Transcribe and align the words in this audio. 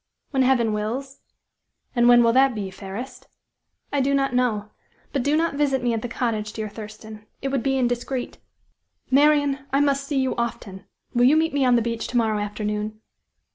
"When 0.31 0.41
Heaven 0.41 0.73
wills." 0.73 1.19
"And 1.95 2.09
when 2.09 2.23
will 2.23 2.33
that 2.33 2.55
be, 2.55 2.71
fairest?" 2.71 3.27
"I 3.93 4.01
do 4.01 4.15
not 4.15 4.33
know; 4.33 4.71
but 5.13 5.21
do 5.21 5.37
not 5.37 5.53
visit 5.53 5.83
me 5.83 5.93
at 5.93 6.01
the 6.01 6.07
cottage, 6.07 6.53
dear 6.53 6.69
Thurston, 6.69 7.27
it 7.43 7.49
would 7.49 7.61
be 7.61 7.77
indiscreet." 7.77 8.39
"Marian! 9.11 9.59
I 9.71 9.79
must 9.79 10.07
see 10.07 10.19
you 10.19 10.35
often. 10.37 10.85
Will 11.13 11.25
you 11.25 11.37
meet 11.37 11.53
me 11.53 11.65
on 11.65 11.75
the 11.75 11.83
beach 11.83 12.07
to 12.07 12.17
morrow 12.17 12.39
afternoon?" 12.39 12.99